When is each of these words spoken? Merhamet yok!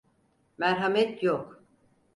Merhamet 0.57 1.23
yok! 1.23 1.63